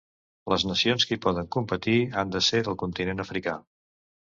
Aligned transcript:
Les 0.53 0.63
nacions 0.69 1.05
que 1.09 1.17
hi 1.17 1.21
poden 1.25 1.51
competir 1.57 1.95
han 2.23 2.33
de 2.39 2.43
ser 2.49 2.65
del 2.71 2.81
continent 2.87 3.25
africà. 3.27 3.57